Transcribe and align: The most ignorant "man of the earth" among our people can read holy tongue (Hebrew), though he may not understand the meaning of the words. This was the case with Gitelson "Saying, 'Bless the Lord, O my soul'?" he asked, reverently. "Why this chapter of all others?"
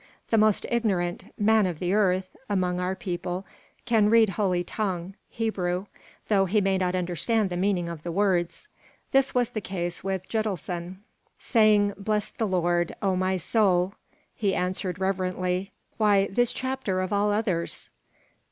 The 0.31 0.37
most 0.39 0.65
ignorant 0.71 1.31
"man 1.37 1.67
of 1.67 1.77
the 1.77 1.93
earth" 1.93 2.35
among 2.49 2.79
our 2.79 2.95
people 2.95 3.45
can 3.85 4.09
read 4.09 4.29
holy 4.31 4.63
tongue 4.63 5.13
(Hebrew), 5.29 5.85
though 6.27 6.45
he 6.45 6.59
may 6.59 6.79
not 6.79 6.95
understand 6.95 7.51
the 7.51 7.55
meaning 7.55 7.87
of 7.87 8.01
the 8.01 8.11
words. 8.11 8.67
This 9.11 9.35
was 9.35 9.51
the 9.51 9.61
case 9.61 10.03
with 10.03 10.27
Gitelson 10.27 11.01
"Saying, 11.37 11.93
'Bless 11.99 12.31
the 12.31 12.47
Lord, 12.47 12.95
O 13.03 13.15
my 13.15 13.37
soul'?" 13.37 13.93
he 14.35 14.55
asked, 14.55 14.83
reverently. 14.83 15.71
"Why 15.97 16.25
this 16.31 16.51
chapter 16.51 16.99
of 17.01 17.13
all 17.13 17.29
others?" 17.31 17.91